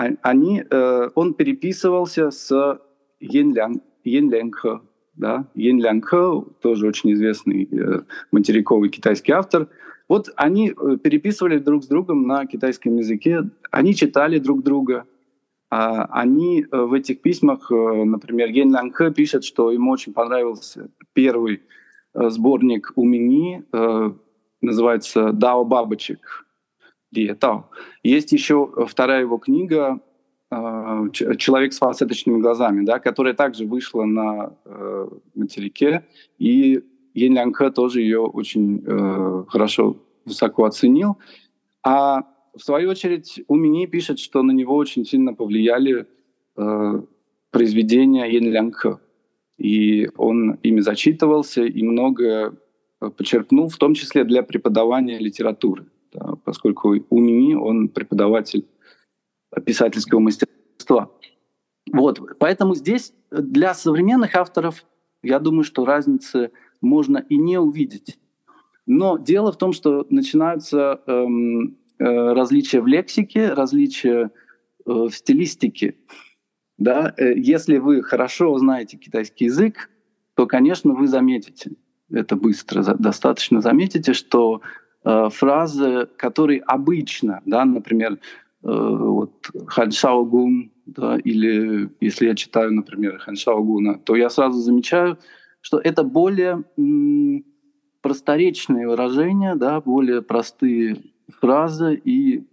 [0.00, 2.80] а, они, э, он переписывался с
[3.20, 4.80] Йен, Лян, Йен Лянхэ.
[5.14, 5.46] Да?
[5.54, 6.02] Йен
[6.62, 8.00] тоже очень известный э,
[8.32, 9.68] материковый китайский автор.
[10.08, 15.04] Вот они э, переписывали друг с другом на китайском языке, они читали друг друга.
[15.72, 21.62] А они в этих письмах, например, Йен Лянхэ пишет, что ему очень понравился первый
[22.12, 23.62] сборник Умини,
[24.60, 26.44] называется «Дао бабочек»,
[27.12, 27.70] Диетал.
[28.02, 30.00] Есть еще вторая его книга
[30.50, 36.06] э, «Человек с фасеточными глазами», да, которая также вышла на э, материке,
[36.38, 36.82] и
[37.14, 41.18] Йен Лянка тоже ее очень э, хорошо, высоко оценил.
[41.82, 42.22] А
[42.54, 46.06] в свою очередь Умини пишет, что на него очень сильно повлияли
[46.56, 47.02] э,
[47.50, 49.00] произведения Йен Лянка.
[49.58, 52.52] И он ими зачитывался и многое
[53.16, 55.86] почерпнул, в том числе для преподавания литературы
[56.44, 58.66] поскольку у Мими он преподаватель
[59.64, 61.10] писательского мастерства.
[61.92, 64.84] Вот, поэтому здесь для современных авторов,
[65.22, 68.18] я думаю, что разницы можно и не увидеть.
[68.86, 74.30] Но дело в том, что начинаются эм, э, различия в лексике, различия
[74.86, 75.96] э, в стилистике.
[76.78, 77.12] Да?
[77.16, 79.90] Э, если вы хорошо знаете китайский язык,
[80.34, 81.72] то, конечно, вы заметите
[82.12, 84.62] это быстро, достаточно заметите, что
[85.04, 88.16] э, фразы, которые обычно, да, например, э,
[88.62, 95.18] вот Хан Шаогун, да, или если я читаю, например, Хан Шаогуна, то я сразу замечаю,
[95.60, 96.64] что это более
[98.02, 101.02] просторечные выражения, да, более простые
[101.40, 102.44] фразы и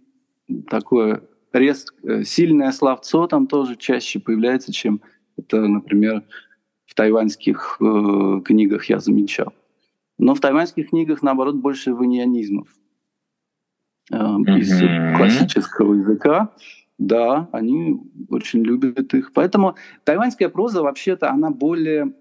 [0.68, 5.00] такое рез, э, сильное словцо там тоже чаще появляется, чем
[5.36, 6.22] это, например,
[6.86, 9.52] в тайваньских э, книгах я замечал.
[10.18, 12.68] Но в тайваньских книгах, наоборот, больше ванианизмов.
[14.10, 14.16] Э,
[14.58, 16.52] из классического языка.
[16.98, 19.32] Да, они очень любят их.
[19.32, 22.12] Поэтому тайваньская проза, вообще-то, она более,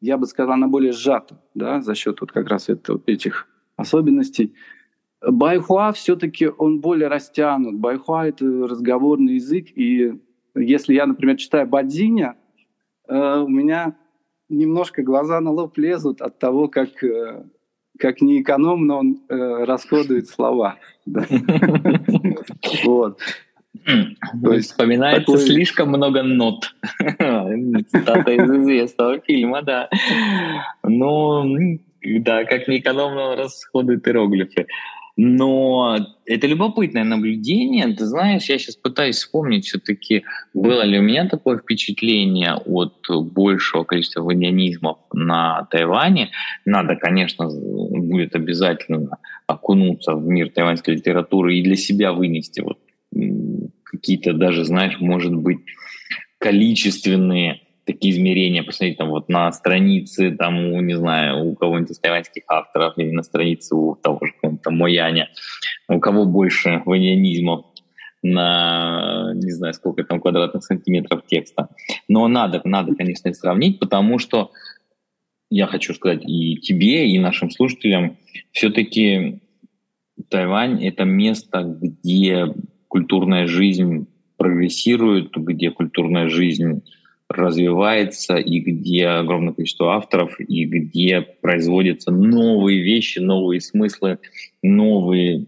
[0.00, 4.54] я бы сказал, она более сжата, да, за счет вот как раз это, этих особенностей.
[5.20, 7.76] Байхуа все-таки он более растянут.
[7.76, 10.20] Байхуа— это разговорный язык, и
[10.56, 12.36] если я, например, читаю Бадзиня,
[13.06, 13.96] э, у меня
[14.48, 17.44] немножко глаза на лоб лезут от того, как, э,
[17.98, 20.76] как неэкономно он э, расходует слова.
[22.84, 23.18] Вот.
[23.84, 25.40] То есть Вспоминается такой...
[25.40, 26.74] слишком много нот.
[26.90, 29.88] Цитата из известного фильма, да.
[30.82, 34.66] Ну, да, как неэкономно он расходует иероглифы.
[35.20, 37.92] Но это любопытное наблюдение.
[37.92, 40.22] Ты знаешь, я сейчас пытаюсь вспомнить все-таки,
[40.54, 46.30] было ли у меня такое впечатление от большего количества ванианизмов на Тайване.
[46.64, 52.78] Надо, конечно, будет обязательно окунуться в мир тайваньской литературы и для себя вынести вот
[53.82, 55.58] какие-то даже, знаешь, может быть,
[56.38, 61.98] количественные такие измерения, посмотреть там вот на странице, там, у, не знаю, у кого-нибудь из
[61.98, 65.30] тайваньских авторов или на странице у того же какого-то Мояня,
[65.88, 67.64] у кого больше ванианизмов
[68.22, 71.68] на, не знаю, сколько там квадратных сантиметров текста.
[72.08, 74.50] Но надо, надо, конечно, сравнить, потому что
[75.50, 78.18] я хочу сказать и тебе, и нашим слушателям,
[78.52, 79.40] все-таки
[80.28, 82.52] Тайвань— это место, где
[82.88, 86.82] культурная жизнь прогрессирует, где культурная жизнь
[87.28, 94.18] развивается и где огромное количество авторов, и где производятся новые вещи, новые смыслы,
[94.62, 95.46] новые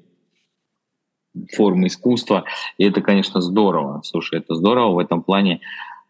[1.52, 2.44] формы искусства.
[2.76, 4.02] И это, конечно, здорово.
[4.04, 4.94] Слушай, это здорово.
[4.94, 5.60] В этом плане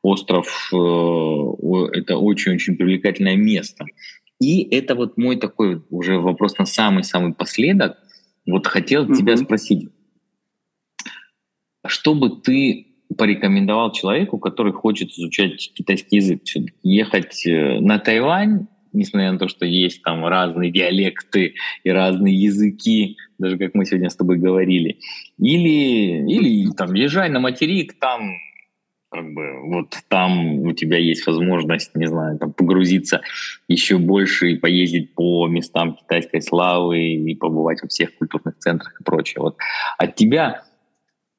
[0.02, 0.76] остров э,—
[1.92, 3.84] это очень-очень привлекательное место.
[4.40, 7.98] И это вот мой такой уже вопрос на самый-самый последок.
[8.46, 9.16] Вот хотел mm-hmm.
[9.16, 9.90] тебя спросить,
[11.86, 16.42] что бы ты порекомендовал человеку, который хочет изучать китайский язык,
[16.82, 21.54] ехать э, на Тайвань несмотря на то, что есть там разные диалекты
[21.84, 24.98] и разные языки, даже как мы сегодня с тобой говорили.
[25.38, 28.32] Или, или там езжай на материк, там
[29.11, 33.22] как бы вот там у тебя есть возможность, не знаю, там погрузиться
[33.66, 39.04] еще больше и поездить по местам китайской славы и побывать во всех культурных центрах и
[39.04, 39.42] прочее.
[39.42, 39.56] Вот
[39.98, 40.62] от тебя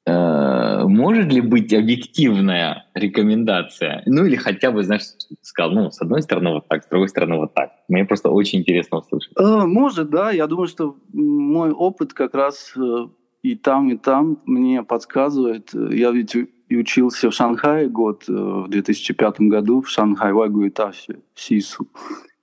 [0.08, 4.04] может ли быть объективная рекомендация?
[4.06, 5.04] Ну или хотя бы, знаешь,
[5.42, 7.72] сказал, ну, с одной стороны вот так, с другой стороны вот так.
[7.88, 9.34] Мне просто очень интересно услышать.
[9.38, 10.32] Э, может, да.
[10.32, 13.08] Я думаю, что мой опыт как раз э,
[13.44, 15.72] и там, и там мне подсказывает.
[15.74, 16.36] Я ведь
[16.72, 21.88] и учился в Шанхае год э, в 2005 году в Шанхай Вайгуитасе, СИСу.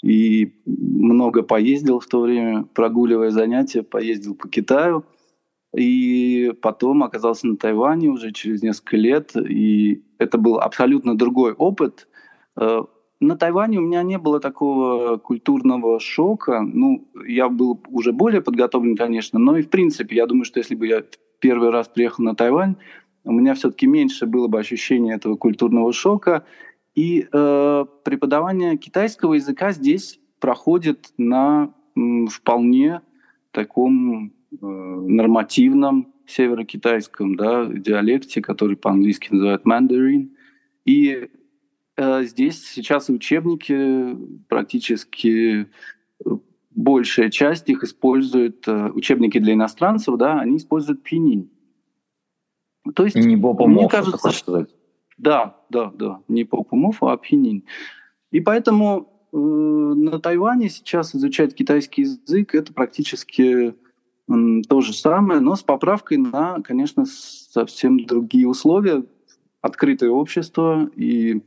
[0.02, 5.04] И много поездил в то время, прогуливая занятия, поездил по Китаю.
[5.76, 9.36] И потом оказался на Тайване уже через несколько лет.
[9.36, 12.08] И это был абсолютно другой опыт.
[12.56, 12.84] Э,
[13.20, 16.60] на Тайване у меня не было такого культурного шока.
[16.62, 20.74] Ну, я был уже более подготовлен, конечно, но и в принципе, я думаю, что если
[20.74, 21.04] бы я
[21.40, 22.76] первый раз приехал на Тайвань,
[23.24, 26.44] у меня все-таки меньше было бы ощущения этого культурного шока.
[26.94, 33.02] И э, преподавание китайского языка здесь проходит на м, вполне
[33.50, 40.36] таком нормативном северокитайском да, диалекте, который по-английски называют мандарин.
[40.84, 41.28] И
[41.96, 44.16] э, здесь сейчас учебники
[44.48, 45.68] практически
[46.24, 46.30] э,
[46.70, 51.50] большая часть их используют, э, учебники для иностранцев, да, они используют пининь.
[52.94, 54.70] То есть, не мне кажется, сказать.
[55.18, 57.64] Да, да, да, не попумов, а пинин.
[58.30, 63.72] И поэтому э, на Тайване сейчас изучать китайский язык это практически э,
[64.68, 69.04] то же самое, но с поправкой на, конечно, совсем другие условия.
[69.60, 71.42] Открытое общество, и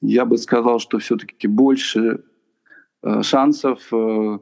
[0.00, 2.24] я бы сказал, что все-таки больше
[3.02, 4.38] э, шансов э,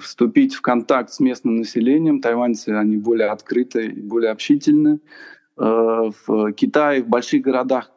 [0.00, 2.20] вступить в контакт с местным населением.
[2.20, 4.98] Тайваньцы, они более открыты и более общительны.
[5.56, 7.92] Э, в Китае, в больших городах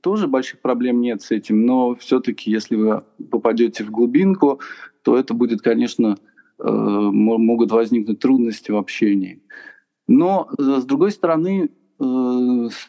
[0.00, 4.60] тоже больших проблем нет с этим, но все-таки, если вы попадете в глубинку,
[5.02, 6.16] то это будет, конечно,
[6.62, 9.42] могут возникнуть трудности в общении.
[10.06, 12.88] Но, э, с другой стороны, с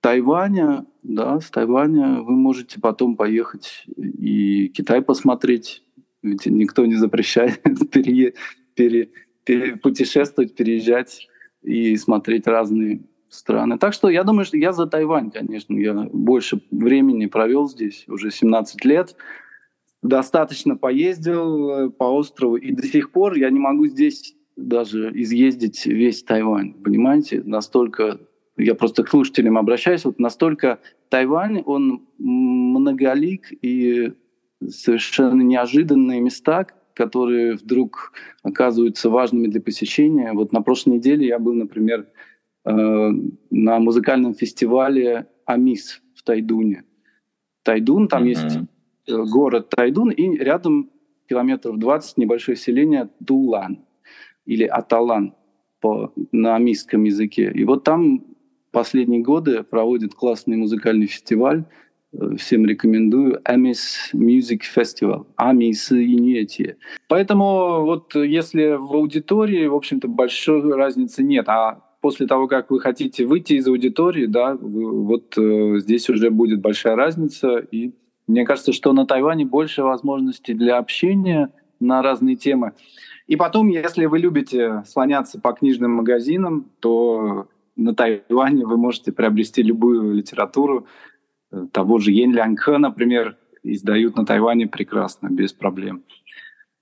[0.00, 5.82] Тайваня, да, с Тайваня вы можете потом поехать и Китай посмотреть,
[6.22, 8.34] ведь никто не запрещает пере,
[8.74, 9.10] пере,
[9.44, 11.28] пере, путешествовать, переезжать
[11.62, 13.78] и смотреть разные страны.
[13.78, 15.74] Так что я думаю, что я за Тайвань, конечно.
[15.76, 19.16] Я больше времени провел здесь, уже 17 лет.
[20.06, 25.86] Достаточно поездил э, по острову, и до сих пор я не могу здесь даже изъездить
[25.86, 26.74] весь Тайвань.
[26.74, 27.42] Понимаете?
[27.44, 28.20] Настолько,
[28.56, 30.78] я просто к слушателям обращаюсь, вот настолько
[31.08, 34.12] Тайвань, он многолик и
[34.66, 40.32] совершенно неожиданные места, которые вдруг оказываются важными для посещения.
[40.32, 42.06] Вот на прошлой неделе я был, например,
[42.66, 43.10] Э,
[43.50, 46.82] на музыкальном фестивале Амис в Тайдуне.
[47.62, 48.28] Тайдун, там mm-hmm.
[48.28, 48.58] есть
[49.06, 50.90] город Тайдун, и рядом
[51.28, 53.84] километров 20 небольшое селение Дулан
[54.44, 55.34] или Аталан
[55.80, 57.50] по, на амисском языке.
[57.54, 58.24] И вот там
[58.70, 61.64] последние годы проводит классный музыкальный фестиваль.
[62.12, 63.40] Э, всем рекомендую.
[63.48, 65.26] Amis Music Festival.
[65.36, 66.76] Амис и
[67.08, 71.48] Поэтому вот если в аудитории, в общем-то, большой разницы нет.
[71.48, 76.60] А после того, как вы хотите выйти из аудитории, да, вот э, здесь уже будет
[76.60, 77.58] большая разница.
[77.58, 77.92] И
[78.26, 81.50] мне кажется, что на Тайване больше возможностей для общения
[81.80, 82.72] на разные темы.
[83.26, 89.62] И потом, если вы любите слоняться по книжным магазинам, то на Тайване вы можете приобрести
[89.62, 90.86] любую литературу.
[91.72, 96.02] Того же Йен Лянг например, издают на Тайване прекрасно, без проблем.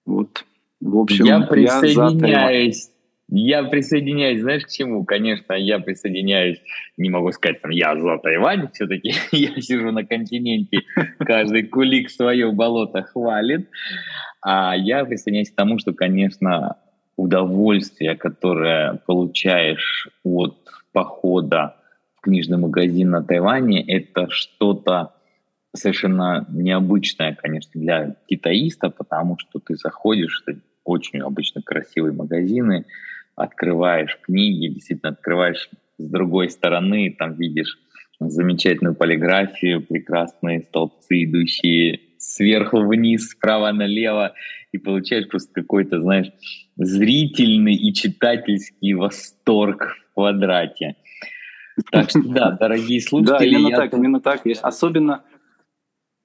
[0.06, 0.44] Вот.
[0.80, 2.90] В общем, я присоединяюсь
[3.28, 5.04] я присоединяюсь, знаешь, к чему?
[5.04, 6.60] Конечно, я присоединяюсь,
[6.96, 10.80] не могу сказать, там, я за Тайвань, все-таки я сижу на континенте,
[11.18, 13.68] каждый кулик свое болото хвалит.
[14.42, 16.76] А я присоединяюсь к тому, что, конечно,
[17.16, 20.58] удовольствие, которое получаешь от
[20.92, 21.76] похода
[22.16, 25.14] в книжный магазин на Тайване, это что-то
[25.74, 32.84] совершенно необычное, конечно, для китаиста, потому что ты заходишь, это очень обычно красивые магазины,
[33.36, 37.78] открываешь книги, действительно открываешь с другой стороны, там видишь
[38.20, 44.34] замечательную полиграфию, прекрасные столбцы, идущие сверху вниз, справа налево,
[44.72, 46.32] и получаешь просто какой-то, знаешь,
[46.76, 50.96] зрительный и читательский восторг в квадрате.
[51.90, 53.50] Так что да, дорогие слушатели...
[53.52, 54.42] Да, именно так, именно так.
[54.62, 55.22] Особенно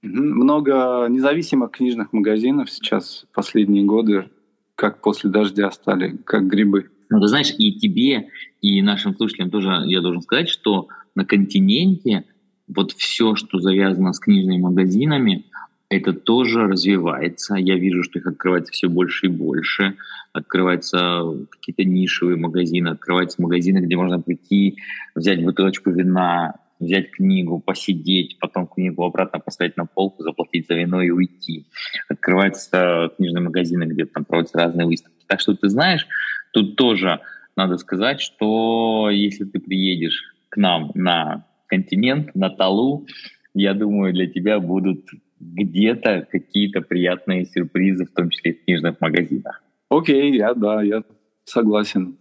[0.01, 4.30] Много независимых книжных магазинов сейчас последние годы,
[4.76, 6.89] как после дождя стали, как грибы.
[7.10, 8.30] Ну, ты знаешь, и тебе,
[8.62, 12.26] и нашим слушателям тоже я должен сказать, что на континенте
[12.68, 15.45] вот все, что завязано с книжными магазинами,
[15.89, 17.55] это тоже развивается.
[17.55, 19.95] Я вижу, что их открывается все больше и больше.
[20.34, 24.78] Открываются какие-то нишевые магазины, открываются магазины, где можно прийти,
[25.16, 31.01] взять бутылочку вина, взять книгу, посидеть, потом книгу обратно поставить на полку, заплатить за вино
[31.01, 31.66] и уйти.
[32.07, 35.26] Открываются книжные магазины, где там проводятся разные выставки.
[35.26, 36.07] Так что ты знаешь,
[36.54, 37.20] тут тоже
[37.56, 43.06] надо сказать, что если ты приедешь к нам на континент, на Талу,
[43.54, 45.06] я думаю, для тебя будут
[45.39, 49.64] где-то какие-то приятные сюрпризы, в том числе и в книжных магазинах.
[49.89, 51.04] Окей, я да, я
[51.45, 52.18] согласен.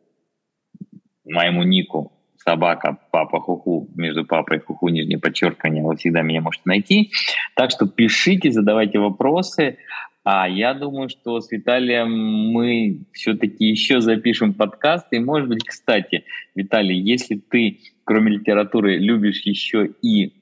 [1.25, 7.11] моему нику собака, папа Хуху, между папой Хуху, нижнее подчеркивание, вы всегда меня можете найти.
[7.55, 9.77] Так что пишите, задавайте вопросы.
[10.23, 12.11] А я думаю, что с Виталием
[12.51, 15.07] мы все-таки еще запишем подкаст.
[15.11, 16.23] И, может быть, кстати,
[16.55, 20.33] Виталий, если ты, кроме литературы, любишь еще и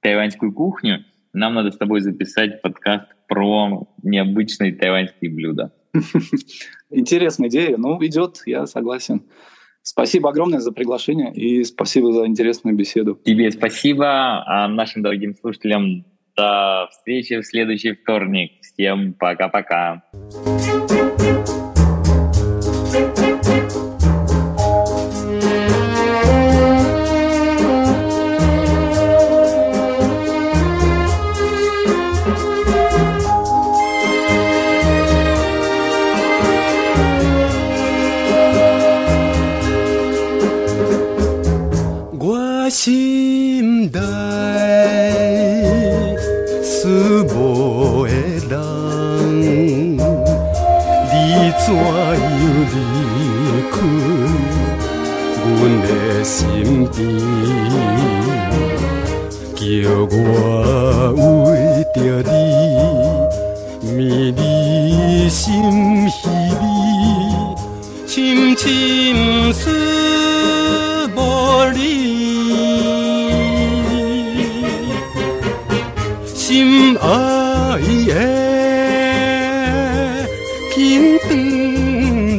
[0.00, 5.72] тайваньскую кухню, нам надо с тобой записать подкаст про необычные тайваньские блюда.
[6.90, 7.76] Интересная идея.
[7.76, 9.22] Ну, идет, я согласен.
[9.82, 13.18] Спасибо огромное за приглашение и спасибо за интересную беседу.
[13.24, 16.04] Тебе спасибо, а нашим дорогим слушателям
[16.36, 18.52] до встречи в следующий вторник.
[18.62, 20.02] Всем пока-пока.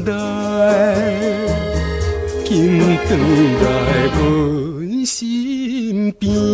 [0.05, 0.11] 来，
[2.45, 3.09] 紧转
[3.63, 3.65] 来
[4.17, 6.50] 阮身边。